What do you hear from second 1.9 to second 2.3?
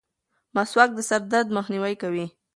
کوي.